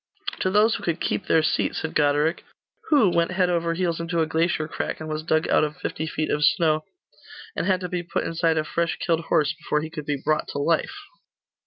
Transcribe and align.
'To 0.39 0.49
those 0.49 0.73
who 0.73 0.83
could 0.83 0.99
keep 0.99 1.27
their 1.27 1.43
seat,' 1.43 1.75
said 1.75 1.93
Goderic. 1.93 2.43
'Who 2.89 3.11
went 3.11 3.33
head 3.33 3.51
over 3.51 3.75
heels 3.75 3.99
into 3.99 4.19
a 4.19 4.25
glacier 4.25 4.67
crack, 4.67 4.99
and 4.99 5.07
was 5.07 5.21
dug 5.21 5.47
out 5.49 5.63
of 5.63 5.77
fifty 5.77 6.07
feet 6.07 6.31
of 6.31 6.43
snow, 6.43 6.83
and 7.55 7.67
had 7.67 7.81
to 7.81 7.87
be 7.87 8.01
put 8.01 8.23
inside 8.23 8.57
a 8.57 8.63
fresh 8.63 8.95
killed 8.97 9.25
horse 9.25 9.53
before 9.53 9.81
he 9.81 9.91
could 9.91 10.07
be 10.07 10.17
brought 10.19 10.47
to 10.53 10.57
life? 10.57 10.97